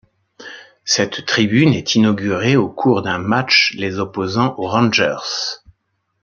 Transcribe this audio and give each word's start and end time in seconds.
Cette 0.83 1.27
tribune 1.27 1.75
est 1.75 1.93
inaugurée 1.93 2.55
au 2.57 2.67
cours 2.69 3.03
d'un 3.03 3.19
match 3.19 3.75
les 3.77 3.99
opposant 3.99 4.55
aux 4.57 4.67
Rangers. 4.67 5.53